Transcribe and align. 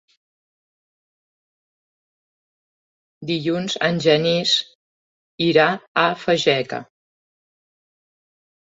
Dilluns 3.33 3.77
en 3.91 4.01
Genís 4.09 4.57
irà 5.53 5.71
a 6.09 6.11
Fageca. 6.27 6.85